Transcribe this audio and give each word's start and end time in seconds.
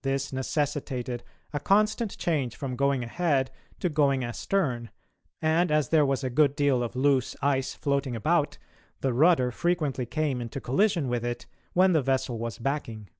This 0.00 0.32
necessitated 0.32 1.22
a 1.52 1.60
constant 1.60 2.16
change 2.16 2.56
from 2.56 2.76
going 2.76 3.04
ahead 3.04 3.50
to 3.80 3.90
going 3.90 4.24
astern, 4.24 4.88
and, 5.42 5.70
as 5.70 5.90
there 5.90 6.06
was 6.06 6.24
a 6.24 6.30
good 6.30 6.56
deal 6.56 6.82
of 6.82 6.96
loose 6.96 7.36
ice 7.42 7.74
floating 7.74 8.16
about, 8.16 8.56
the 9.02 9.12
rudder 9.12 9.50
frequently 9.50 10.06
came 10.06 10.40
into 10.40 10.62
collision 10.62 11.08
with 11.08 11.26
it 11.26 11.44
when 11.74 11.92
the 11.92 12.00
vessel 12.00 12.38
was 12.38 12.58
backing. 12.58 13.10